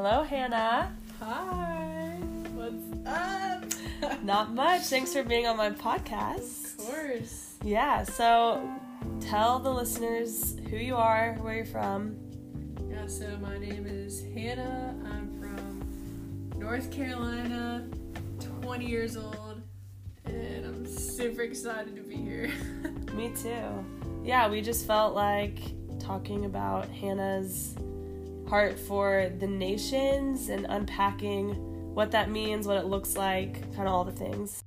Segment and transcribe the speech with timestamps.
[0.00, 0.94] Hello, Hannah.
[1.18, 2.20] Hi.
[2.54, 4.22] What's up?
[4.22, 4.82] Not much.
[4.82, 6.78] Thanks for being on my podcast.
[6.78, 7.56] Of course.
[7.64, 8.62] Yeah, so
[9.20, 12.16] tell the listeners who you are, where you're from.
[12.88, 14.94] Yeah, so my name is Hannah.
[15.04, 17.88] I'm from North Carolina,
[18.62, 19.62] 20 years old,
[20.26, 22.52] and I'm super excited to be here.
[23.14, 23.84] Me too.
[24.22, 25.58] Yeah, we just felt like
[25.98, 27.74] talking about Hannah's
[28.48, 31.50] heart for the nations and unpacking
[31.94, 34.62] what that means, what it looks like, kind of all the things.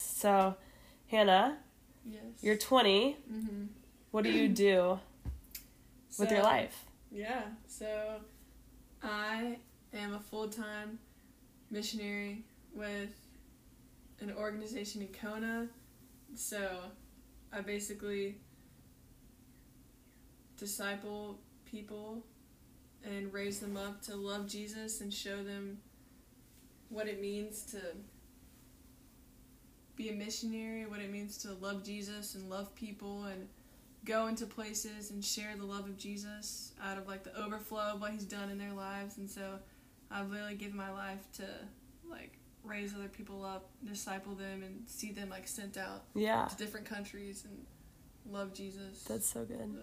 [0.00, 0.56] So,
[1.06, 1.58] Hannah,
[2.04, 2.22] yes.
[2.40, 3.12] you're 20.
[3.30, 3.64] hmm
[4.10, 4.98] What do you do
[6.18, 6.84] with your life?
[7.12, 8.16] Yeah, so
[9.02, 9.58] I
[9.94, 10.98] am a full time
[11.70, 13.14] missionary with
[14.20, 15.68] an organization in Kona.
[16.34, 16.78] So
[17.52, 18.36] I basically
[20.56, 22.24] disciple people
[23.04, 25.78] and raise them up to love Jesus and show them
[26.88, 27.78] what it means to
[29.96, 33.48] be a missionary, what it means to love Jesus and love people and
[34.04, 38.00] go into places and share the love of Jesus out of like the overflow of
[38.00, 39.18] what he's done in their lives.
[39.18, 39.58] And so
[40.10, 41.44] I've literally given my life to
[42.08, 46.56] like raise other people up, disciple them and see them like sent out Yeah, to
[46.56, 47.64] different countries and
[48.32, 49.02] love Jesus.
[49.04, 49.60] that's so good.
[49.60, 49.78] Um,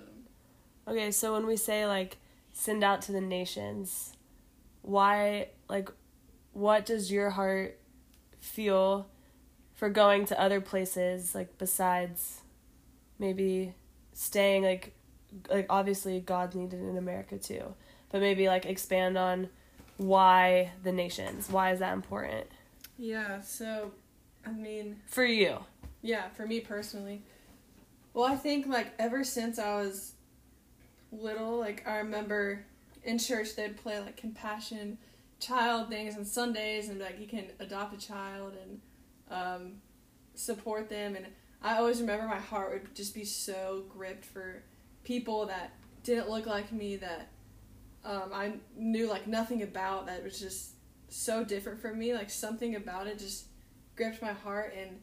[0.88, 2.18] Okay, so when we say like
[2.54, 4.14] send out to the nations,
[4.84, 5.90] why like
[6.54, 7.80] what does your heart
[8.40, 9.08] feel
[9.74, 12.42] for going to other places like besides
[13.18, 13.74] maybe
[14.14, 14.94] staying like
[15.50, 17.74] like obviously God's needed in America too,
[18.12, 19.50] but maybe like expand on
[19.98, 21.50] why the nations?
[21.50, 22.46] Why is that important
[22.98, 23.92] yeah, so
[24.46, 25.60] I mean for you?
[26.02, 27.24] Yeah, for me personally.
[28.14, 30.14] Well, I think like ever since I was
[31.12, 32.66] little, like I remember
[33.04, 34.98] in church they'd play like compassion
[35.40, 38.82] child things on Sundays and like you can adopt a child and
[39.30, 39.74] um,
[40.34, 41.26] support them and
[41.62, 44.64] I always remember my heart would just be so gripped for
[45.04, 47.30] people that didn't look like me that
[48.04, 50.75] um, I knew like nothing about that it was just
[51.10, 53.46] so different from me like something about it just
[53.96, 55.00] gripped my heart and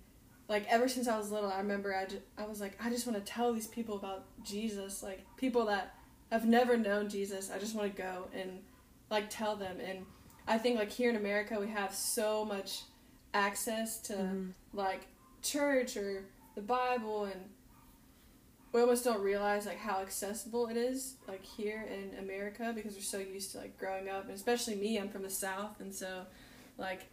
[0.48, 3.06] like ever since I was little, I remember I, just, I was like, I just
[3.06, 5.94] want to tell these people about Jesus, like people that
[6.30, 7.50] have never known Jesus.
[7.50, 8.60] I just want to go and
[9.08, 9.78] like tell them.
[9.80, 10.04] And
[10.46, 12.82] I think like here in America, we have so much
[13.32, 14.52] access to Mhm.
[14.74, 15.06] like
[15.40, 16.24] church or
[16.54, 17.48] the Bible, and
[18.72, 23.02] we almost don't realize like how accessible it is like here in America because we're
[23.02, 26.22] so used to like growing up, and especially me, I'm from the South, and so
[26.78, 27.06] like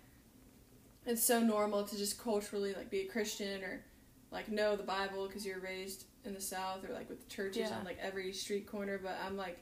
[1.06, 3.84] it's so normal to just culturally like be a Christian or
[4.32, 7.70] like know the Bible because you're raised in the South or like with the churches
[7.70, 7.78] Yeah.
[7.78, 9.00] on like every street corner.
[9.02, 9.60] But I'm like,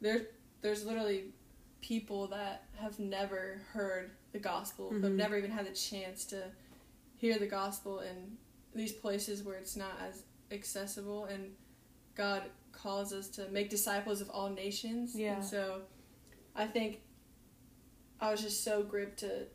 [0.00, 0.22] there's
[0.62, 1.26] there's literally
[1.80, 5.04] people that have never heard the gospel, who mm-hmm.
[5.04, 6.44] have never even had the chance to
[7.16, 8.36] hear the gospel in
[8.74, 11.26] these places where it's not as accessible.
[11.26, 11.52] And
[12.14, 15.14] God calls us to make disciples of all nations.
[15.14, 15.36] Yeah.
[15.36, 15.82] And so,
[16.56, 17.00] I think
[18.20, 19.46] I was just so gripped to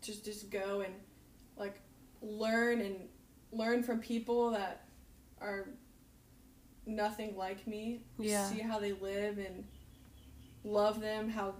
[0.00, 0.92] just just go and
[1.56, 1.80] like
[2.20, 2.96] learn and
[3.52, 4.86] learn from people that
[5.40, 5.68] are
[6.86, 8.02] nothing like me.
[8.18, 8.46] Yeah.
[8.46, 9.64] See how they live and
[10.64, 11.54] love them, how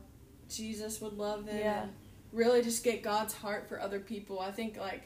[0.49, 1.59] Jesus would love them.
[1.59, 1.87] Yeah.
[2.33, 4.41] Really just get God's heart for other people.
[4.41, 5.03] I think like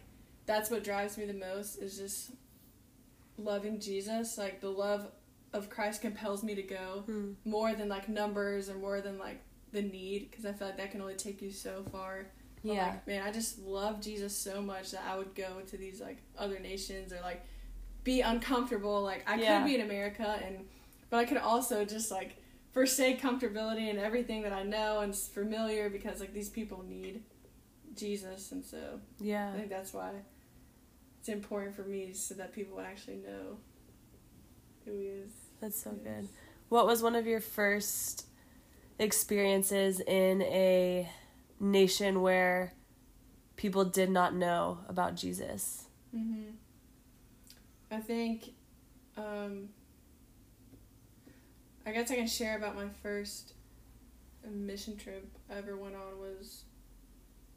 [0.47, 2.31] that's what drives me the most is just
[3.39, 4.39] loving Jesus.
[4.39, 5.09] Like the love
[5.53, 7.33] of Christ compels me to go Hmm.
[7.45, 9.41] more than like numbers or more than like
[9.73, 12.27] the need because I feel like that can only take you so far.
[12.65, 12.87] But, Yeah.
[12.89, 16.19] like, man, I just love Jesus so much that I would go to these like
[16.37, 17.45] other nations or like
[18.05, 19.03] be uncomfortable.
[19.03, 19.59] Like I Yeah.
[19.59, 20.67] could be in America and
[21.11, 22.37] but I could also just like
[22.73, 27.23] forsake comfortability and everything that I know and is familiar because like these people need
[27.95, 29.53] Jesus and so Yeah.
[29.53, 30.11] I think that's why
[31.27, 33.57] it's important for me so that people would actually know
[34.85, 35.33] who he is.
[35.61, 36.29] That's so good.
[36.69, 38.27] What was one of your first
[39.01, 41.11] experiences in a
[41.59, 42.75] nation where
[43.57, 45.89] people did not know about Jesus?
[46.15, 46.51] hmm
[47.91, 48.51] I think,
[49.17, 49.71] um,
[51.85, 53.55] I guess I can share about my first
[54.49, 56.63] mission trip I ever went on was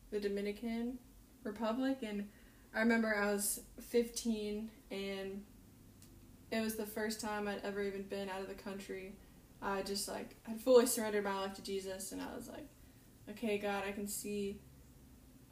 [0.09, 0.97] the Dominican
[1.43, 2.29] Republic, and
[2.73, 5.43] I remember I was 15 and
[6.51, 9.13] it was the first time I'd ever even been out of the country.
[9.61, 12.67] I just like had fully surrendered my life to Jesus, and I was like,
[13.29, 14.61] okay, God, I can see.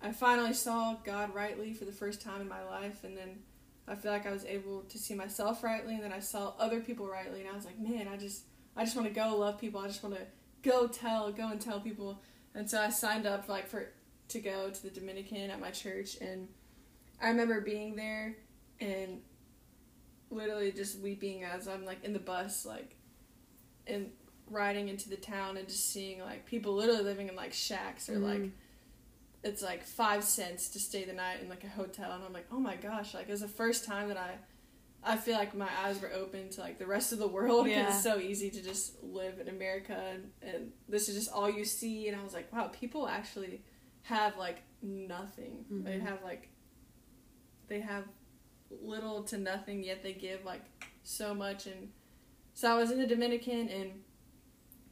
[0.02, 3.40] I finally saw God rightly for the first time in my life, and then
[3.88, 6.80] I feel like I was able to see myself rightly, and then I saw other
[6.80, 8.44] people rightly, and I was like, man, I just
[8.76, 9.82] I just want to go love people.
[9.82, 10.22] I just want to
[10.64, 12.22] go tell, go and tell people.
[12.56, 13.90] And so I signed up like for
[14.30, 16.48] to go to the Dominican at my church, and
[17.22, 18.36] I remember being there
[18.80, 19.22] and
[20.30, 22.96] literally just weeping as I'm like in the bus, like,
[23.88, 24.12] and
[24.50, 28.14] riding into the town and just seeing like people literally living in like shacks or
[28.14, 28.44] mm-hmm.
[28.44, 28.52] like
[29.44, 32.48] it's like five cents to stay the night in like a hotel and I'm like
[32.52, 34.36] oh my gosh like it was the first time that I
[35.04, 37.88] I feel like my eyes were open to like the rest of the world yeah.
[37.88, 41.66] it's so easy to just live in America and, and this is just all you
[41.66, 43.62] see and I was like wow people actually
[44.04, 45.84] have like nothing mm-hmm.
[45.84, 46.50] they have like
[47.68, 48.04] they have
[48.82, 50.62] little to nothing yet they give like
[51.04, 51.90] so much and
[52.54, 53.92] so I was in the Dominican and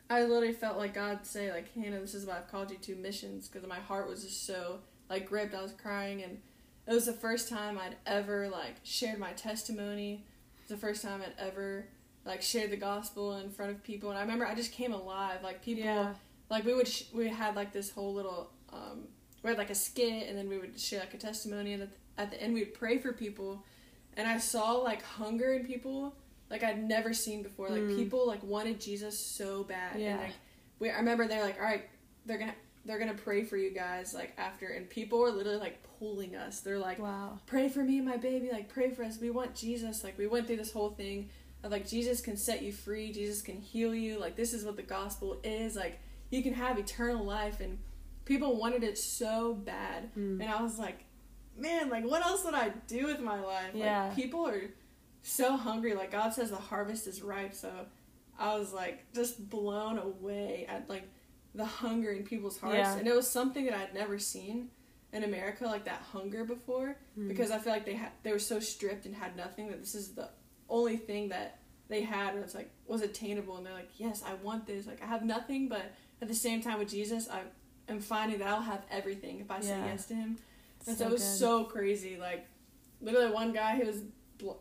[0.07, 2.95] I literally felt like God say like Hannah, this is what I've called you to
[2.95, 5.55] missions because my heart was just so like gripped.
[5.55, 6.37] I was crying and
[6.85, 10.25] it was the first time I'd ever like shared my testimony.
[10.59, 11.87] It was the first time I'd ever
[12.23, 15.39] like shared the gospel in front of people and I remember I just came alive.
[15.41, 16.13] Like people, yeah.
[16.51, 19.07] like we would sh- we had like this whole little um,
[19.41, 21.89] we had like a skit and then we would share like a testimony and at
[21.89, 23.63] the, at the end we'd pray for people
[24.17, 26.15] and I saw like hunger in people
[26.49, 27.69] like I'd never seen before.
[27.69, 27.95] Like mm.
[27.95, 29.99] people like wanted Jesus so bad.
[29.99, 30.11] Yeah.
[30.11, 30.33] And like
[30.79, 31.87] we I remember they're like, all right,
[32.25, 35.81] they're gonna they're gonna pray for you guys like after and people were literally like
[35.99, 36.59] pulling us.
[36.59, 39.19] They're like, Wow, pray for me and my baby, like pray for us.
[39.19, 40.03] We want Jesus.
[40.03, 41.29] Like we went through this whole thing
[41.63, 44.75] of like Jesus can set you free, Jesus can heal you, like this is what
[44.75, 45.75] the gospel is.
[45.75, 47.79] Like you can have eternal life and
[48.25, 50.13] people wanted it so bad.
[50.15, 50.41] Mm.
[50.41, 51.05] And I was like,
[51.57, 53.71] Man, like what else would I do with my life?
[53.73, 54.05] Yeah.
[54.05, 54.61] Like people are
[55.21, 55.93] so hungry.
[55.93, 57.53] Like God says the harvest is ripe.
[57.53, 57.71] So
[58.37, 61.09] I was like just blown away at like
[61.53, 62.77] the hunger in people's hearts.
[62.77, 62.97] Yeah.
[62.97, 64.69] And it was something that I'd never seen
[65.13, 66.97] in America, like that hunger before.
[67.17, 67.27] Mm.
[67.29, 69.95] Because I feel like they had they were so stripped and had nothing that this
[69.95, 70.29] is the
[70.69, 74.67] only thing that they had was like was attainable and they're like, Yes, I want
[74.67, 74.87] this.
[74.87, 77.41] Like I have nothing but at the same time with Jesus I
[77.87, 80.37] am finding that I'll have everything if I say yes to him.
[80.87, 81.37] And so, so it was good.
[81.37, 82.17] so crazy.
[82.17, 82.47] Like
[83.01, 84.01] literally one guy who was
[84.37, 84.51] bl-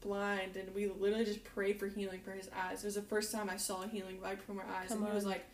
[0.00, 2.82] blind, and we literally just prayed for healing for his eyes.
[2.82, 5.12] It was the first time I saw healing right from our eyes, Come and on.
[5.12, 5.44] he was like,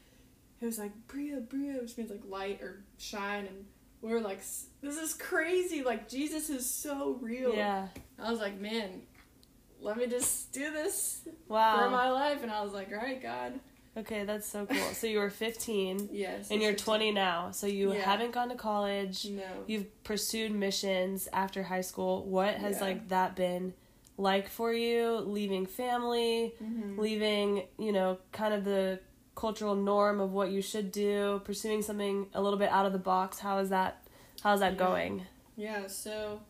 [0.58, 3.64] he was like Bria, Bria, which means like light or shine, and
[4.00, 4.40] we were like,
[4.80, 5.82] this is crazy.
[5.82, 7.54] Like Jesus is so real.
[7.54, 7.88] Yeah.
[8.18, 9.02] I was like, man,
[9.80, 11.78] let me just do this wow.
[11.78, 13.60] for my life, and I was like, all right, God.
[13.98, 14.92] Okay, that's so cool.
[14.92, 16.10] So you were 15.
[16.12, 16.50] yes.
[16.50, 17.50] And you're 20 now.
[17.50, 18.00] So you yeah.
[18.00, 19.26] haven't gone to college.
[19.26, 19.42] No.
[19.66, 22.24] You've pursued missions after high school.
[22.24, 22.84] What has yeah.
[22.84, 23.74] like that been
[24.18, 26.98] like for you leaving family mm-hmm.
[26.98, 28.98] leaving you know kind of the
[29.36, 32.98] cultural norm of what you should do pursuing something a little bit out of the
[32.98, 34.02] box how is that
[34.42, 34.78] how's that yeah.
[34.78, 36.40] going yeah so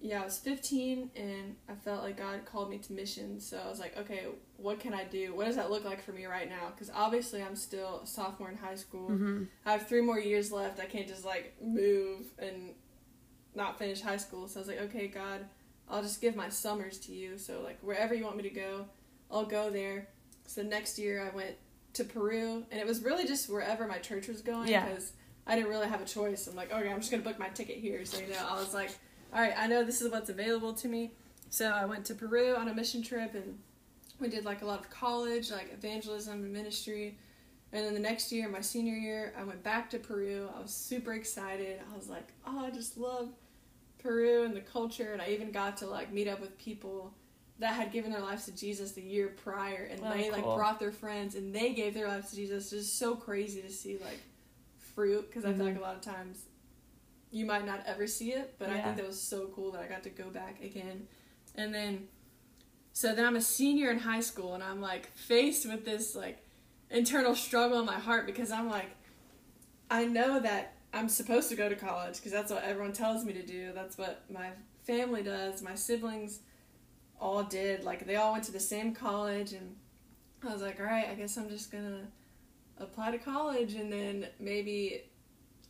[0.00, 3.68] yeah i was 15 and i felt like god called me to missions so i
[3.68, 4.24] was like okay
[4.56, 7.42] what can i do what does that look like for me right now because obviously
[7.42, 9.44] i'm still a sophomore in high school mm-hmm.
[9.66, 12.74] i have three more years left i can't just like move and
[13.54, 15.44] not finish high school so i was like okay god
[15.90, 17.36] I'll just give my summers to you.
[17.36, 18.86] So like wherever you want me to go,
[19.30, 20.08] I'll go there.
[20.46, 21.56] So next year I went
[21.94, 25.52] to Peru, and it was really just wherever my church was going because yeah.
[25.52, 26.46] I didn't really have a choice.
[26.46, 28.04] I'm like, okay, I'm just gonna book my ticket here.
[28.04, 28.90] So you know, I was like,
[29.32, 31.12] all right, I know this is what's available to me.
[31.50, 33.58] So I went to Peru on a mission trip, and
[34.20, 37.18] we did like a lot of college, like evangelism and ministry.
[37.72, 40.48] And then the next year, my senior year, I went back to Peru.
[40.56, 41.80] I was super excited.
[41.92, 43.28] I was like, oh, I just love
[44.02, 47.14] Peru and the culture, and I even got to like meet up with people
[47.60, 50.32] that had given their lives to Jesus the year prior, and oh, they cool.
[50.32, 52.72] like brought their friends and they gave their lives to Jesus.
[52.72, 54.20] It's just so crazy to see like
[54.78, 55.52] fruit because mm-hmm.
[55.52, 55.84] I feel like mm-hmm.
[55.84, 56.44] a lot of times
[57.30, 58.76] you might not ever see it, but yeah.
[58.76, 61.06] I think that was so cool that I got to go back again,
[61.54, 62.08] and then
[62.92, 66.44] so then I'm a senior in high school and I'm like faced with this like
[66.90, 68.90] internal struggle in my heart because I'm like
[69.90, 73.32] I know that I'm supposed to go to college because that's what everyone tells me
[73.32, 73.72] to do.
[73.74, 74.50] That's what my
[74.84, 75.62] family does.
[75.62, 76.40] My siblings
[77.20, 77.84] all did.
[77.84, 79.76] Like they all went to the same college, and
[80.46, 82.06] I was like, all right, I guess I'm just gonna
[82.78, 85.02] apply to college, and then maybe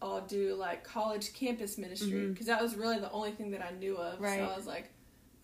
[0.03, 2.57] I'll do like college campus ministry because mm-hmm.
[2.57, 4.21] that was really the only thing that I knew of.
[4.21, 4.39] Right.
[4.39, 4.91] So I was like,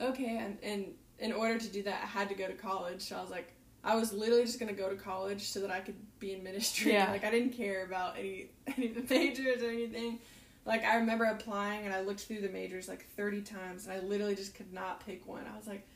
[0.01, 0.87] okay, and, and
[1.19, 3.03] in order to do that, I had to go to college.
[3.03, 3.53] So I was like,
[3.87, 6.93] I was literally just gonna go to college so that I could be in ministry.
[6.93, 7.11] Yeah.
[7.11, 8.47] Like I didn't care about any
[8.77, 10.19] any of the majors or anything.
[10.65, 14.01] Like I remember applying and I looked through the majors like thirty times and I
[14.01, 15.45] literally just could not pick one.
[15.53, 15.87] I was like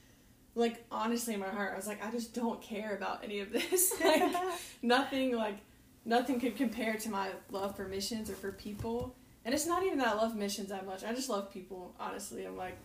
[0.54, 3.52] like honestly in my heart I was like I just don't care about any of
[3.52, 3.92] this.
[4.04, 4.32] like
[4.82, 5.58] nothing like
[6.04, 9.14] nothing could compare to my love for missions or for people.
[9.44, 11.04] And it's not even that I love missions that much.
[11.04, 12.44] I just love people, honestly.
[12.44, 12.76] I'm like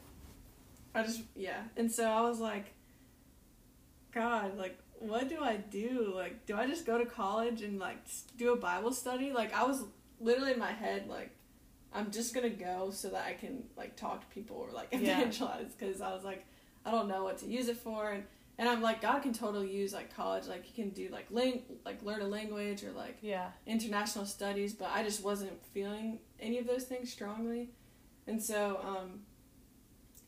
[0.96, 2.74] I just yeah, and so I was like,
[4.14, 6.14] God, like, what do I do?
[6.16, 7.98] Like, do I just go to college and like
[8.38, 9.34] do a Bible study?
[9.34, 9.84] Like, I was
[10.22, 11.32] literally in my head like,
[11.94, 15.74] I'm just gonna go so that I can like talk to people or like evangelize
[15.78, 16.46] because I was like,
[16.86, 18.24] I don't know what to use it for, and
[18.58, 21.64] and I'm like, God can totally use like college, like you can do like ling-
[21.86, 23.50] like learn a language or like Yeah.
[23.66, 27.72] international studies, but I just wasn't feeling any of those things strongly.
[28.28, 29.22] And so, um,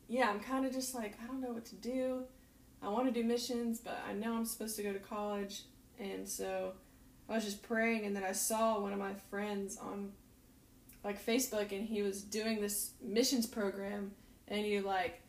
[0.07, 2.23] yeah, I'm kind of just like, I don't know what to do.
[2.81, 5.63] I want to do missions, but I know I'm supposed to go to college.
[5.99, 6.73] And so
[7.27, 10.11] I was just praying, and then I saw one of my friends on
[11.03, 14.11] like Facebook, and he was doing this missions program,
[14.47, 15.21] and you like,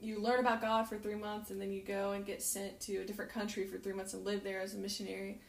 [0.00, 2.96] you learn about God for three months, and then you go and get sent to
[2.98, 5.40] a different country for three months and live there as a missionary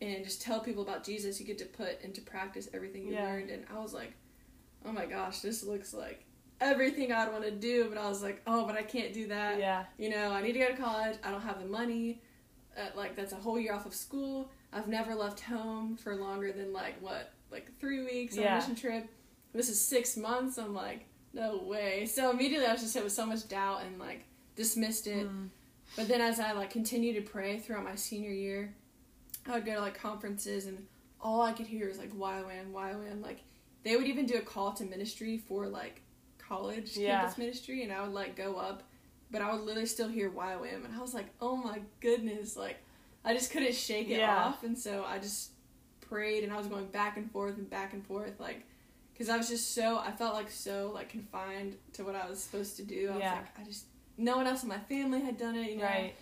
[0.00, 3.24] and just tell people about Jesus, you get to put into practice everything you Yeah.
[3.24, 3.50] learned.
[3.50, 4.12] And I was like,
[4.84, 6.24] oh my gosh, this looks like
[6.60, 7.88] everything I'd want to do.
[7.88, 9.58] But I was like, oh, but I can't do that.
[9.58, 9.84] Yeah.
[9.96, 11.16] You know, I need to go to college.
[11.24, 12.20] I don't have the money.
[12.76, 14.50] Uh, like, that's a whole year off of school.
[14.72, 18.56] I've never left home for longer than, like, what, like three weeks on Yeah.
[18.56, 19.08] a mission trip.
[19.54, 20.58] This is six months.
[20.58, 22.06] I'm like, no way.
[22.06, 24.24] So immediately I was just hit with so much doubt and, like,
[24.56, 25.26] dismissed it.
[25.28, 25.48] Mm.
[25.96, 28.74] But then as I like continued to pray throughout my senior year,
[29.46, 30.86] I would go to like conferences and
[31.20, 33.22] all I could hear was like YWAM, YWAM.
[33.22, 33.40] Like
[33.84, 36.00] they would even do a call to ministry for like
[36.38, 37.20] college Yeah.
[37.20, 38.82] campus ministry and I would like go up,
[39.30, 42.78] but I would literally still hear YWAM and I was like, oh my goodness, like
[43.24, 44.36] I just couldn't shake it Yeah.
[44.36, 45.50] off and so I just
[46.00, 48.62] prayed and I was going back and forth and back and forth like
[49.14, 52.42] because I was just so I felt like so like confined to what I was
[52.42, 53.10] supposed to do.
[53.14, 53.34] I Yeah.
[53.34, 53.84] was like I just
[54.18, 55.84] no one else in my family had done it, you know.
[55.84, 56.14] Right.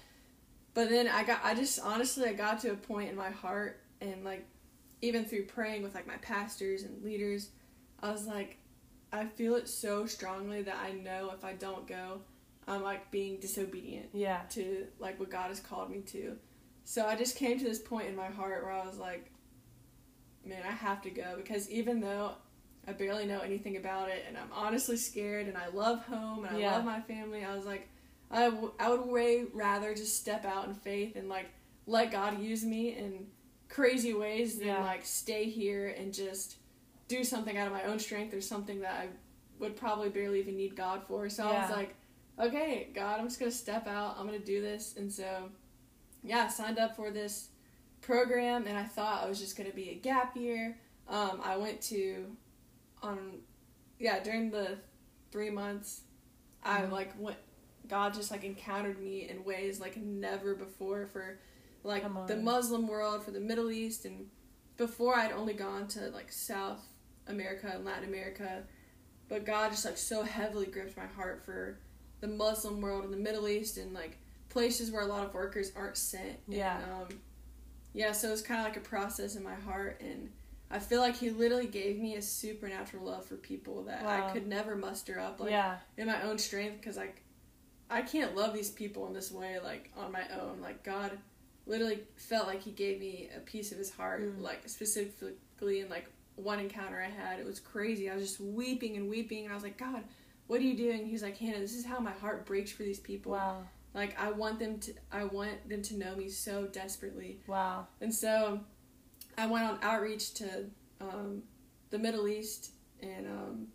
[0.75, 3.81] But then I got I just honestly I got to a point in my heart
[4.01, 4.47] and like
[5.01, 7.49] even through praying with like my pastors and leaders,
[8.03, 8.59] I was like
[9.13, 12.21] I feel it so strongly that I know if I don't go,
[12.67, 14.41] I'm like being disobedient Yeah.
[14.51, 16.37] to like what God has called me to.
[16.85, 19.31] So I just came to this point in my heart where I was like,
[20.45, 22.33] man, I have to go because even though
[22.87, 26.57] I barely know anything about it and I'm honestly scared and I love home and
[26.57, 26.73] I Yeah.
[26.77, 27.89] love my family, I was like,
[28.31, 31.47] I, w- I would way rather just step out in faith and like
[31.87, 33.27] let God use me in
[33.69, 34.81] crazy ways than Yeah.
[34.83, 36.57] like stay here and just
[37.09, 39.09] do something out of my own strength or something that I
[39.59, 41.29] would probably barely even need God for.
[41.29, 41.95] So I was like,
[42.41, 44.17] okay, God, I'm just gonna step out.
[44.19, 45.51] I'm gonna do this, and so
[46.25, 47.49] yeah, I signed up for this
[48.01, 50.79] program, and I thought I was just gonna be a gap year.
[51.09, 52.27] Um, I went to
[53.03, 53.41] on
[53.99, 54.79] yeah during the
[55.31, 56.03] three months,
[56.63, 56.91] I Mhm.
[56.91, 57.39] like went.
[57.89, 61.39] God just like encountered me in ways like never before for
[61.85, 62.37] like the.
[62.37, 64.31] Muslim world, for the Middle East, and
[64.77, 66.81] before I'd only gone to like South
[67.27, 68.63] America and Latin America,
[69.29, 71.79] but God just like so heavily gripped my heart for
[72.21, 74.17] the Muslim world and the Middle East and like
[74.49, 76.39] places where a lot of workers aren't sent.
[76.47, 76.81] Yeah.
[76.83, 77.21] And, um,
[77.95, 80.31] yeah, so it was kind of like a process in my heart, and
[80.73, 84.27] I feel like He literally gave me a supernatural love for people that Wow.
[84.29, 85.77] I could never muster up like yeah.
[85.97, 87.23] in my own strength because like
[87.91, 90.61] I can't love these people in this way like on my own.
[90.63, 91.13] Like God
[91.67, 94.41] literally felt like He gave me a piece of His heart, Mm.
[94.41, 97.39] like specifically in like one encounter I had.
[97.39, 98.11] It was crazy.
[98.11, 100.03] I was just weeping and weeping, and I was like, God,
[100.47, 101.07] what are you doing?
[101.07, 103.33] He's like, Hannah, this is how my heart breaks for these people.
[103.33, 103.65] Wow.
[103.95, 107.41] Like I want them to, I want them to know me so desperately.
[107.47, 107.87] Wow.
[108.01, 108.61] And so
[109.39, 110.65] I went on outreach to
[111.01, 111.43] um,
[111.91, 113.67] the Middle East, and um,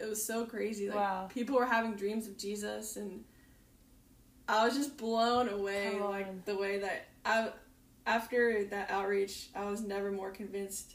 [0.00, 0.88] it was so crazy.
[0.88, 1.28] Like Wow.
[1.32, 3.24] people were having dreams of Jesus, and
[4.48, 5.98] I was just blown away.
[6.00, 7.50] Like the way that I,
[8.06, 10.94] after that outreach, I was never more convinced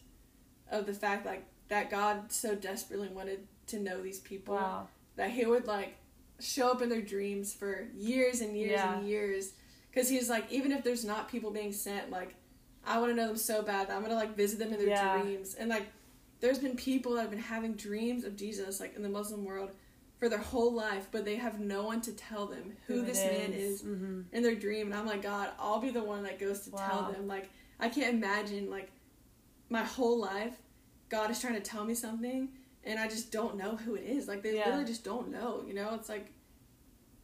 [0.72, 4.88] of the fact like that God so desperately wanted to know these people Wow.
[5.15, 5.96] that he would like
[6.39, 8.98] show up in their dreams for years and years Yeah.
[8.98, 9.53] and years
[9.89, 12.36] because he's like even if there's not people being sent like
[12.88, 14.89] i want to know them so bad that i'm gonna like visit them in their
[14.89, 15.22] Yeah.
[15.22, 15.88] dreams and like
[16.39, 19.72] there's been people that have been having dreams of jesus like in the muslim world
[20.20, 23.24] for their whole life but they have no one to tell them who, it this
[23.25, 24.22] man is Mm-hmm.
[24.32, 27.03] in their dream and i'm like god i'll be the one that goes to tell
[27.12, 28.91] them like i can't imagine like
[29.70, 30.56] my whole life
[31.10, 32.50] god is trying to tell me something
[32.84, 34.65] and i just don't know who it is like they Yeah.
[34.65, 36.32] literally just don't know you know it's like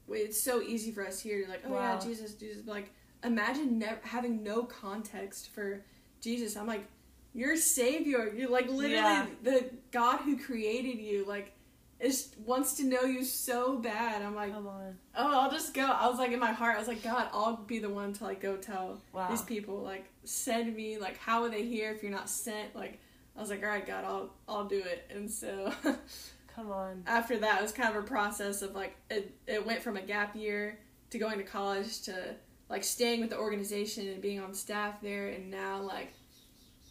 [0.08, 1.94] wait it's so easy for us here to like oh Wow.
[1.94, 2.94] yeah jesus jesus but like
[3.24, 5.84] imagine never having no context for
[6.22, 6.86] jesus i'm like
[7.34, 9.26] your savior you're like literally Yeah.
[9.44, 11.52] the god who created you like
[12.00, 14.98] is wants to know you so bad i'm like Come on.
[15.16, 15.86] oh, I'll just go.
[15.86, 18.24] I was like in my heart, I was like, God, I'll be the one to
[18.26, 19.30] like go tell Wow.
[19.30, 22.76] these people, like send me, like how are they here if you're not sent?
[22.76, 23.00] Like
[23.38, 25.10] I was like, all right, God, I'll I'll do it.
[25.16, 25.72] And so
[26.56, 27.04] Come on.
[27.08, 30.02] after that, it was kind of a process of like it, it went from a
[30.02, 30.80] gap year
[31.12, 32.36] to going to college to
[32.74, 36.12] like staying with the organization and being on staff there, and now like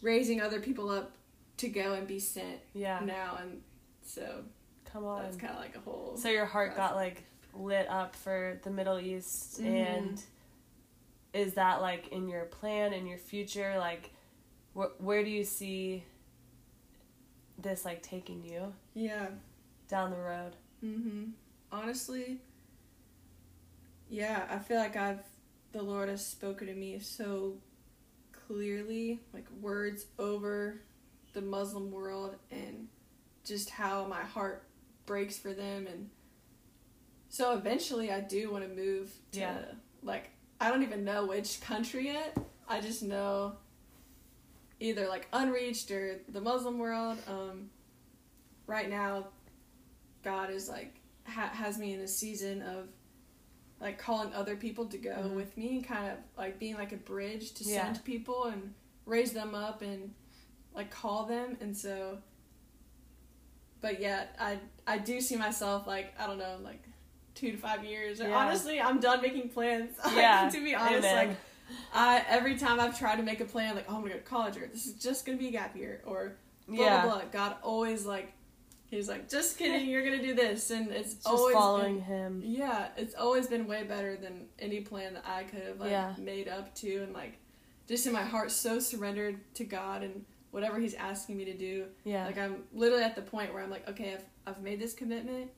[0.00, 1.10] raising other people up
[1.56, 3.00] to go and be sent Yeah.
[3.04, 3.60] now, and
[4.04, 4.44] so
[4.84, 5.22] Come on.
[5.24, 6.16] that's kind of like a whole.
[6.16, 9.66] So your heart got like lit up for the Middle East, Mhm.
[9.66, 10.22] and
[11.32, 13.76] is that like in your plan in your future?
[13.76, 14.12] Like,
[14.76, 16.04] wh- where do you see
[17.58, 19.26] this like taking you yeah.
[19.88, 20.52] down the road?
[20.84, 21.30] Mm-hmm.
[21.72, 22.40] Honestly,
[24.08, 25.24] yeah, I feel like I've
[25.72, 27.56] the Lord has spoken to me so
[28.46, 30.80] clearly, like words over
[31.32, 32.88] the Muslim world and
[33.44, 34.64] just how my heart
[35.06, 36.08] breaks for them and
[37.28, 39.58] so eventually I do want to move to Yeah.
[40.02, 42.36] like I don't even know which country yet.
[42.68, 43.54] I just know
[44.78, 47.18] either like unreached or the Muslim world.
[47.26, 47.70] Um
[48.66, 49.28] right now
[50.22, 50.94] God is like
[51.26, 52.88] ha- has me in a season of
[53.82, 55.34] like calling other people to go Mhm.
[55.34, 57.82] with me and kind of like being like a bridge to Yeah.
[57.92, 58.72] send people and
[59.06, 60.14] raise them up and
[60.74, 62.18] like call them and so
[63.80, 66.82] but yeah I I do see myself like I don't know like
[67.34, 68.36] 2 to 5 years Yeah.
[68.36, 70.48] honestly I'm done making plans Yeah.
[70.48, 71.28] to be honest Amen.
[71.28, 71.36] like
[71.92, 74.20] I every time I've tried to make a plan like oh I'm to go to
[74.22, 76.36] college or this is just going to be a gap year or
[76.68, 77.24] blah yeah, blah blah.
[77.32, 78.32] God always like
[78.96, 82.42] he's like, just kidding, you're gonna do this, and it's just always following been, him.
[82.44, 86.14] yeah, it's always been way better than any plan that I could have like Yeah.
[86.18, 87.38] made up to, and like
[87.88, 91.86] just in my heart so surrendered to God and whatever He's asking me to do.
[92.04, 94.92] Yeah, Like I'm literally at the point where I'm like, okay, I've I've made this
[94.94, 95.50] commitment.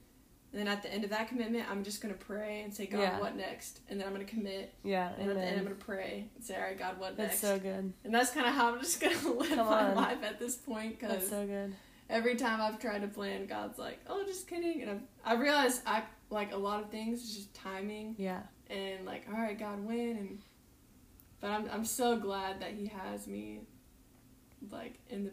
[0.52, 3.00] And then at the end of that commitment, I'm just gonna pray and say, God,
[3.00, 3.18] Yeah.
[3.18, 3.80] what next?
[3.88, 6.54] And then I'm gonna commit, yeah, and at the end, I'm gonna pray and say,
[6.54, 7.40] all right, God, what That's next?
[7.40, 7.92] so good.
[8.04, 11.10] and that's kind of how I'm just gonna live my life at this point because
[11.16, 11.74] That's so good.
[12.08, 15.82] Every time I've tried to plan, God's like, "Oh, just kidding," and I've, I realize
[15.86, 19.84] I like a lot of things is just timing Yeah, and like, all right, God,
[19.84, 20.38] win, and
[21.40, 23.60] but I'm I'm so glad that He has me
[24.70, 25.32] like in the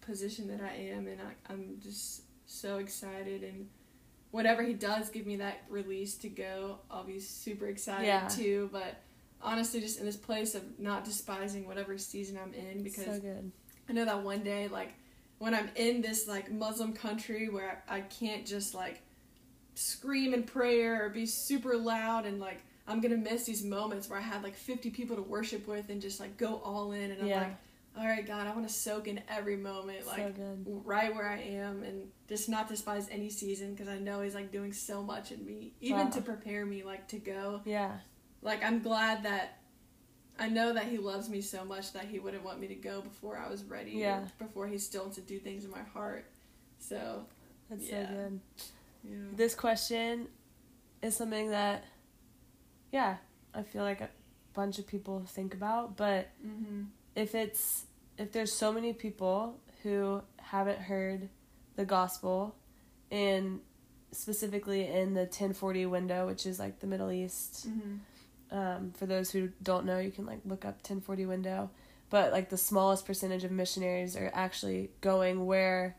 [0.00, 3.68] position that I am, and I, I'm just so excited and.
[4.32, 8.28] Whenever he does give me that release to go, I'll be super excited Yeah.
[8.28, 8.68] too.
[8.70, 8.96] But
[9.40, 13.50] honestly, just in this place of not despising whatever season I'm in, because so good.
[13.88, 14.92] I know that one day, like,
[15.38, 19.02] when I'm in this, like, Muslim country where I, I can't just, like,
[19.74, 24.18] scream in prayer or be super loud and, like, I'm gonna miss these moments where
[24.18, 27.10] I had, like, 50 people to worship with and just, like, go all in.
[27.10, 27.40] And I'm Yeah.
[27.40, 27.56] like,
[27.98, 30.64] all right, God, I want to soak in every moment, like, good.
[30.84, 34.52] right where I am and just not despise any season because I know He's, like,
[34.52, 36.10] doing so much in me, even Wow.
[36.12, 37.98] to prepare me, like, to go Yeah,
[38.42, 39.58] like I'm glad that
[40.38, 43.00] I know that he loves me so much that he wouldn't want me to go
[43.00, 43.92] before I was ready.
[43.92, 44.24] Yeah.
[44.38, 46.26] Before he still to do things in my heart.
[46.78, 47.24] So
[47.70, 48.08] that's Yeah.
[48.08, 48.40] so good.
[49.04, 49.16] yeah.
[49.34, 50.28] This question
[51.02, 51.84] is something that,
[52.92, 53.16] yeah,
[53.54, 54.10] I feel like a
[54.54, 56.82] bunch of people think about, but Mm-hmm.
[57.14, 57.84] if it's
[58.18, 61.28] if there's so many people who haven't heard
[61.76, 62.54] the gospel
[63.10, 63.60] and
[64.10, 67.96] specifically in the 1040 window which is like the middle east Mm-hmm.
[68.50, 71.70] Um, for those who don't know you can like look up 1040 window
[72.10, 75.96] but like the smallest percentage of missionaries are actually going where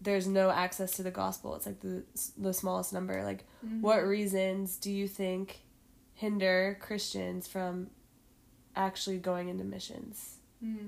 [0.00, 2.02] there's no access to the gospel it's like the
[2.38, 3.80] the smallest number like Mm-hmm.
[3.80, 5.60] what reasons do you think
[6.12, 7.88] hinder christians from
[8.76, 10.86] actually going into missions Mm-hmm.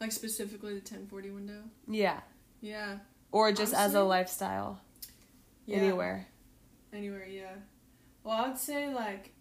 [0.00, 1.62] Like specifically the 1040 window.
[1.88, 2.20] yeah
[2.60, 2.98] Yeah.
[3.32, 4.80] or just as a lifestyle
[5.66, 5.78] Yeah.
[5.78, 6.26] anywhere
[6.92, 7.54] Anywhere, yeah.
[8.22, 9.32] Well, I would say like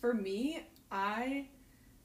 [0.00, 1.46] for me, I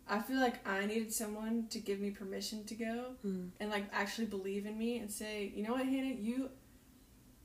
[0.08, 3.06] I feel like I needed someone to give me permission to go.
[3.26, 3.50] mm.
[3.60, 6.50] and like actually believe in me and say, you know what, Hannah, you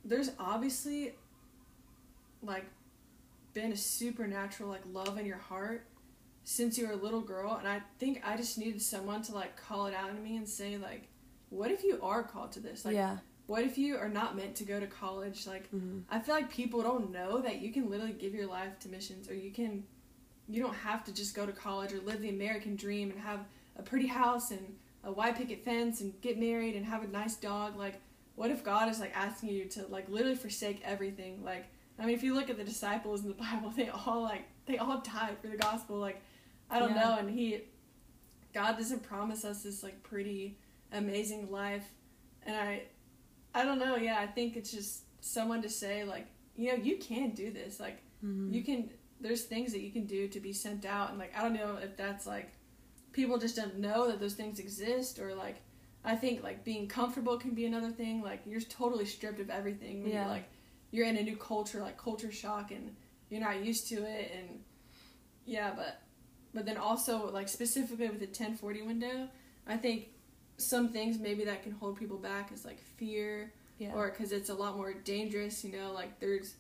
[0.05, 1.13] there's obviously
[2.43, 2.65] like
[3.53, 5.87] been a supernatural like love in your heart
[6.45, 9.57] since you were a little girl and I think I just needed someone to like
[9.57, 11.09] call it out in me and say like
[11.51, 12.85] what if you are called to this?
[12.85, 15.47] Like yeah what if you are not meant to go to college?
[15.47, 18.79] Like hmm I feel like people don't know that you can literally give your life
[18.81, 19.85] to missions or you can
[20.49, 23.41] you don't have to just go to college or live the American dream and have
[23.77, 27.37] a pretty house and a white picket fence and get married and have a nice
[27.37, 27.77] dog.
[27.77, 28.01] Like
[28.35, 31.45] what if God is like asking you to like literally forsake everything?
[31.45, 31.67] Like
[31.99, 34.79] I mean if you look at the disciples in the Bible they all like they
[34.79, 35.97] all died for the gospel.
[35.97, 36.21] Like
[36.71, 37.03] I don't Yeah.
[37.09, 37.17] know.
[37.19, 37.63] And he
[38.55, 40.59] God doesn't promise us this like pretty
[40.93, 41.85] amazing life.
[42.45, 42.83] And I
[43.55, 43.97] I don't know.
[43.97, 47.79] Yeah I think it's just someone to say like you know you can do this.
[47.79, 51.19] Like hmm you can there's things that you can do to be sent out and
[51.19, 52.53] like i don't know if that's like
[53.13, 55.57] people just don't know that those things exist or like
[56.05, 58.23] I think like being comfortable can be another thing.
[58.23, 60.21] Like you're totally stripped of everything when Yeah.
[60.23, 60.49] you're like
[60.93, 62.95] you're in a new culture, like culture shock, and
[63.29, 64.61] you're not used to it, and
[65.45, 66.01] yeah, but
[66.55, 69.29] but then also like specifically with the 1040 window,
[69.67, 70.09] I think
[70.57, 73.93] some things maybe that can hold people back is like fear Yeah.
[73.95, 75.65] or because it's a lot more dangerous.
[75.65, 76.55] You know, like there's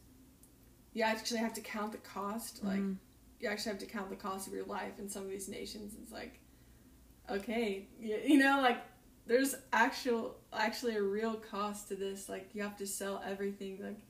[0.98, 2.96] you actually have to count the cost, like Mhm.
[3.38, 5.94] you actually have to count the cost of your life in some of these nations.
[6.02, 6.40] It's like,
[7.30, 8.78] okay, you, you know, like
[9.26, 12.28] there's actual, actually a real cost to this.
[12.28, 13.78] Like you have to sell everything.
[13.80, 14.00] Like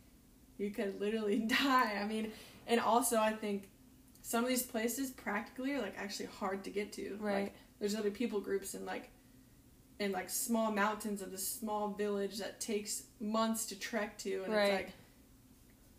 [0.57, 1.99] you could literally die.
[2.01, 2.33] I mean,
[2.67, 3.69] and also I think
[4.23, 7.17] some of these places practically are like actually hard to get to.
[7.21, 7.43] Right.
[7.45, 9.11] Like, there's other people groups in like
[9.99, 14.55] in like small mountains of this small village that takes months to trek to, and
[14.55, 14.65] Right.
[14.73, 14.93] it's like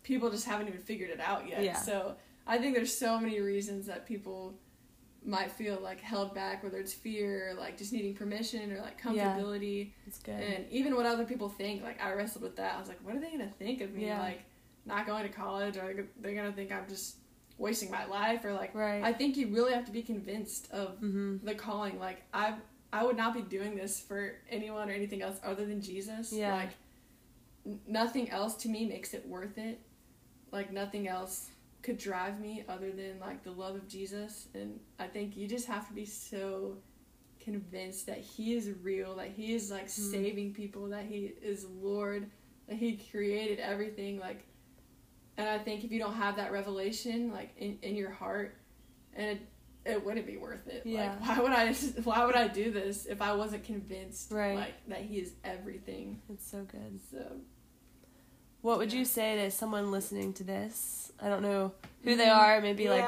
[0.10, 1.64] people just haven't even figured it out yet.
[1.64, 1.78] Yeah.
[1.78, 2.16] So
[2.48, 4.56] I think there's so many reasons that people
[5.24, 9.00] might feel like held back, whether it's fear, or like just needing permission, or like
[9.12, 9.38] Yeah.
[9.38, 10.42] comfortability, It's good.
[10.42, 11.84] and even what other people think.
[11.84, 12.76] Like I wrestled with that.
[12.76, 14.08] I was like, what are they gonna think of me?
[14.08, 14.20] Yeah.
[14.20, 14.42] Like
[14.86, 17.18] not going to college, or they're gonna think I'm just
[17.60, 19.04] wasting my life, or like right.
[19.04, 21.46] I think you really have to be convinced of mm-hmm.
[21.46, 22.00] the calling.
[22.00, 22.56] Like I,
[22.92, 26.34] I would not be doing this for anyone or anything else other than Jesus.
[26.34, 26.56] Yeah.
[26.56, 26.72] Like
[27.64, 29.82] n- nothing else to me makes it worth it.
[30.52, 31.50] Like nothing else
[31.82, 34.48] could drive me other than like the love of Jesus.
[34.54, 36.78] And I think you just have to be so
[37.40, 40.12] convinced that He is real, that He is like Mhm.
[40.12, 42.30] saving people, that He is Lord,
[42.68, 44.20] that He created everything.
[44.20, 44.44] Like,
[45.38, 48.56] and I think if you don't have that revelation like in in your heart,
[49.14, 49.42] and it,
[49.86, 50.82] it wouldn't be worth it.
[50.86, 51.12] Yeah.
[51.18, 51.74] Like, why would I?
[52.04, 54.56] Why would I do this if I wasn't convinced, Right.
[54.56, 56.22] like that He is everything?
[56.30, 57.00] It's so good.
[57.10, 57.40] So
[58.62, 61.12] What would you say to someone listening to this?
[61.22, 61.72] I don't know
[62.04, 62.60] who they are.
[62.62, 63.08] Maybe like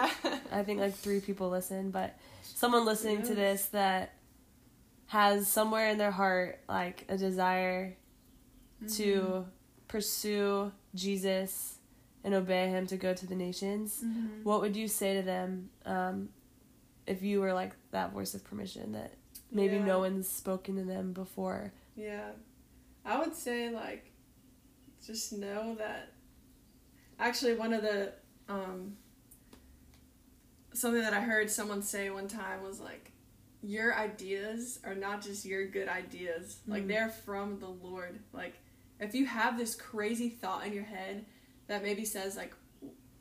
[0.51, 4.13] I think like three people listen, but someone listening to this that
[5.07, 7.95] has somewhere in their heart like a desire
[8.83, 8.95] Mm-hmm.
[9.03, 9.45] to
[9.87, 11.75] pursue Jesus
[12.23, 14.01] and obey him to go to the nations.
[14.03, 14.43] Mhm.
[14.43, 16.29] What would you say to them um,
[17.05, 19.13] if you were like that voice of permission that
[19.51, 19.85] maybe Yeah.
[19.85, 21.71] no one's spoken to them before?
[21.95, 22.31] Yeah.
[23.05, 24.10] I would say like
[25.05, 26.11] just know that
[27.19, 28.13] actually one of the
[28.49, 28.95] um
[30.73, 33.11] something that I heard someone say one time was like
[33.63, 36.59] your ideas are not just your good ideas.
[36.65, 36.87] Like Mhm.
[36.87, 38.19] they're from the Lord.
[38.33, 38.55] Like
[38.99, 41.25] if you have this crazy thought in your head
[41.67, 42.53] that maybe says like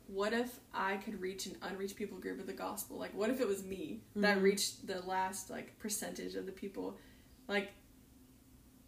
[0.07, 2.97] what if I could reach an unreached people group with the gospel?
[2.97, 4.41] Like what if it was me that Mhm.
[4.43, 6.97] reached the last like percentage of the people?
[7.47, 7.69] Like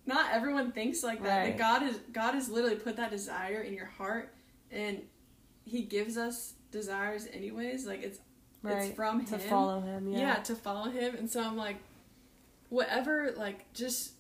[0.06, 1.38] not everyone thinks like that.
[1.40, 1.46] Right.
[1.50, 4.34] Like God is God has literally put that desire in your heart
[4.72, 5.02] and
[5.66, 7.86] he gives us desires anyways.
[7.86, 8.20] Like it's
[8.62, 8.84] Right.
[8.88, 9.50] it's from to him.
[9.50, 10.08] follow him.
[10.08, 10.20] Yeah.
[10.20, 10.34] Yeah.
[10.36, 11.16] to follow him.
[11.16, 11.78] And so I'm like,
[12.70, 14.14] whatever, like, just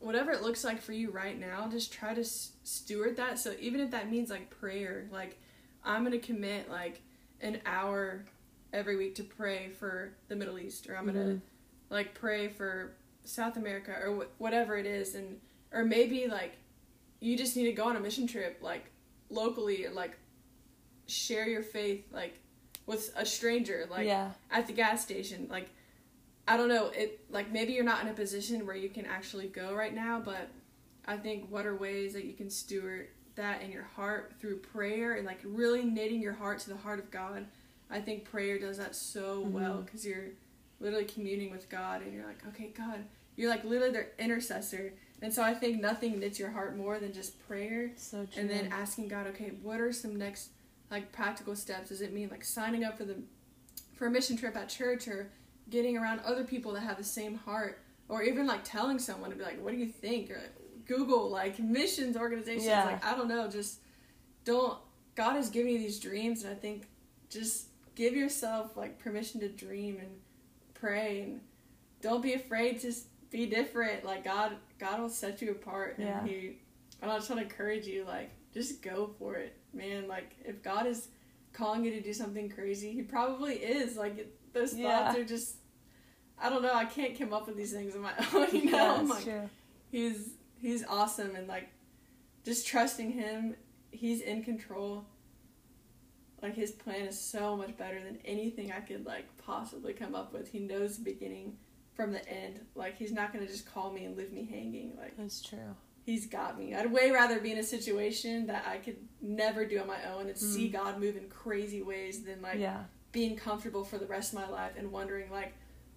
[0.00, 3.38] whatever it looks like for you right now, just try to s- steward that.
[3.38, 5.38] So even if that means like prayer, like,
[5.84, 7.00] I'm going to commit like
[7.40, 8.24] an hour
[8.72, 11.40] every week to pray for the Middle East, or I'm going to Mhm.
[11.90, 12.92] like pray for
[13.26, 15.14] South America, or wh- whatever it is.
[15.14, 15.38] And,
[15.72, 16.56] or maybe like
[17.20, 18.84] you just need to go on a mission trip, like,
[19.30, 20.16] locally, and like
[21.06, 22.38] share your faith, like,
[22.86, 24.30] with a stranger, like, yeah.
[24.50, 25.68] at the gas station like
[26.48, 29.48] i don't know it like maybe you're not in a position where you can actually
[29.48, 30.48] go right now but
[31.04, 35.14] i think what are ways that you can steward that in your heart through prayer
[35.14, 37.44] and like really knitting your heart to the heart of god
[37.90, 39.84] i think prayer does that so well Mhm.
[39.86, 40.28] because you're
[40.80, 43.04] literally communing with god and you're like okay god
[43.36, 47.12] you're like literally their intercessor and so i think nothing knits your heart more than
[47.12, 48.40] just prayer So true.
[48.42, 50.50] and then asking God, okay, what are some next
[50.90, 51.88] like practical steps?
[51.88, 53.16] Does it mean like signing up for the
[53.94, 55.30] for a mission trip at church or
[55.70, 59.36] getting around other people that have the same heart or even like telling someone to
[59.36, 60.30] be like, what do you think?
[60.30, 62.66] Or like, Google like missions organizations.
[62.66, 62.84] Yeah.
[62.84, 63.80] Like I don't know, just
[64.44, 64.78] don't.
[65.14, 66.86] God has given you these dreams, and I think
[67.30, 70.10] just give yourself like permission to dream and
[70.80, 71.40] pray and
[72.02, 72.92] don't be afraid to
[73.30, 74.04] be different.
[74.04, 76.24] Like God, God will set you apart, and Yeah.
[76.26, 76.58] He.
[77.02, 80.08] And I just want to encourage you, like, just go for it, man.
[80.08, 81.08] Like, if God is
[81.52, 83.96] calling you to do something crazy, He probably is.
[83.98, 85.04] Like, it, those Yeah.
[85.06, 85.56] thoughts are just.
[86.38, 86.72] I don't know.
[86.74, 88.48] I can't come up with these things on my own.
[88.54, 89.50] You know, yeah, like, true.
[89.90, 91.68] he's he's awesome, and like,
[92.44, 93.56] just trusting Him,
[93.90, 95.04] He's in control.
[96.42, 100.32] Like his plan is so much better than anything I could like possibly come up
[100.32, 100.48] with.
[100.50, 101.56] He knows the beginning
[101.94, 102.60] from the end.
[102.74, 104.92] Like he's not gonna just call me and leave me hanging.
[104.98, 105.74] Like That's true.
[106.04, 106.74] he's got me.
[106.74, 110.28] I'd way rather be in a situation that I could never do on my own
[110.28, 110.72] and see Mhm.
[110.72, 112.84] God move in crazy ways than like yeah.
[113.12, 115.54] being comfortable for the rest of my life and wondering like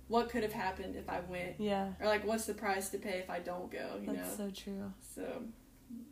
[0.07, 1.93] what could have happened if I went, Yeah.
[1.99, 3.99] or like what's the price to pay if I don't go.
[4.01, 4.93] You That's know, so true.
[5.15, 5.43] so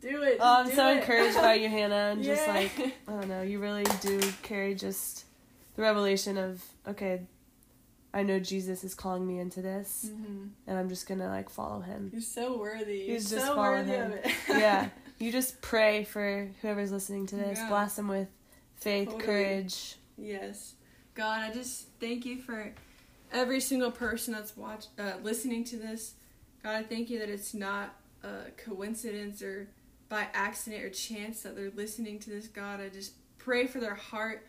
[0.00, 0.38] do it.
[0.40, 0.98] Oh, I'm just so it.
[0.98, 2.52] encouraged by you, Hannah, and just Yeah.
[2.54, 5.24] like I don't know, you really do carry just
[5.76, 7.22] the revelation of okay,
[8.14, 10.50] I know Jesus is calling me into this, Mhm.
[10.66, 12.10] and I'm just gonna like follow him.
[12.12, 12.98] You're so worthy.
[12.98, 14.12] You're He's just so worthy him.
[14.12, 14.32] of it.
[14.48, 14.88] yeah,
[15.18, 17.58] you just pray for whoever's listening to this.
[17.58, 17.68] Yeah.
[17.68, 18.28] Bless them with
[18.76, 19.24] faith, Totally.
[19.24, 19.96] courage.
[20.16, 20.74] Yes.
[21.14, 22.72] God, I just thank you for
[23.32, 26.14] every single person that's watch uh, listening to this.
[26.62, 29.68] God, I thank you that it's not a coincidence or
[30.08, 32.46] by accident or chance that they're listening to this.
[32.46, 34.46] God, I just pray for their heart,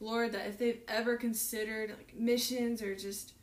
[0.00, 3.34] Lord, that if they've ever considered like missions or just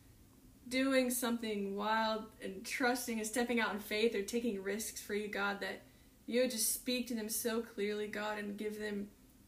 [0.67, 5.27] doing something wild and trusting and stepping out in faith or taking risks for you,
[5.27, 5.81] God, that
[6.25, 9.07] you would just speak to them so clearly, God, and give them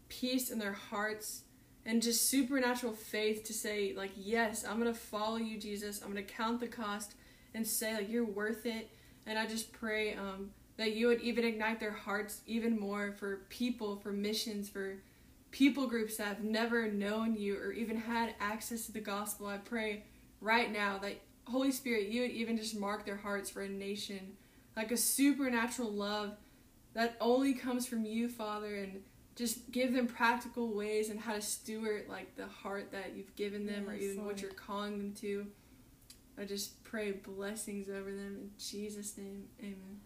[0.10, 1.44] peace in their hearts
[1.86, 6.22] and just supernatural faith to say like yes i'm gonna follow you jesus i'm gonna
[6.22, 7.16] count the cost
[7.54, 8.90] and say like you're worth it
[9.26, 13.42] and i just pray um, that you would even ignite their hearts even more for
[13.50, 14.98] people for missions for
[15.52, 19.58] people groups that have never known you or even had access to the gospel i
[19.58, 20.04] pray
[20.40, 24.34] right now that holy spirit you would even just mark their hearts for a nation
[24.76, 26.36] like a supernatural love
[26.94, 29.02] that only comes from you father and
[29.36, 33.66] just give them practical ways and how to steward like the heart that you've given
[33.66, 34.28] them or even Lord.
[34.28, 35.48] what you're calling them to.
[36.38, 39.44] I just pray blessings over them in Jesus' name.
[39.62, 40.00] Amen.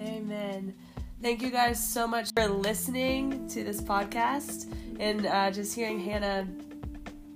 [0.00, 0.74] Amen.
[1.20, 6.46] Thank you guys so much for listening to this podcast and uh, just hearing Hannah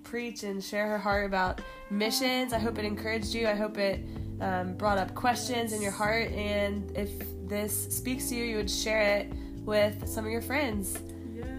[0.04, 2.52] preach and share her heart about missions.
[2.52, 3.48] I hope it encouraged you.
[3.48, 4.04] I hope it
[4.40, 6.30] um, brought up questions in your heart.
[6.32, 7.10] And if
[7.48, 9.32] this speaks to you, you would share it
[9.64, 10.98] with some of your friends.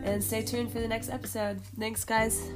[0.04, 1.62] And stay tuned for the next episode.
[1.80, 2.50] Thanks, guys.